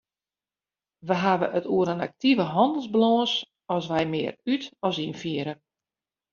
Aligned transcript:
Wy 1.07 1.15
hawwe 1.23 1.47
it 1.59 1.65
oer 1.75 1.87
in 1.93 2.03
aktive 2.07 2.45
hannelsbalâns 2.53 3.33
as 3.75 3.85
wy 3.91 4.03
mear 4.11 4.33
út- 4.53 4.71
as 4.87 4.95
ynfiere. 5.05 5.53